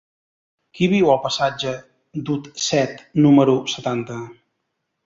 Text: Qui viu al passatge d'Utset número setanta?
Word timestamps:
Qui 0.77 0.87
viu 0.93 1.11
al 1.15 1.19
passatge 1.25 1.75
d'Utset 2.31 3.07
número 3.27 3.57
setanta? 3.77 4.21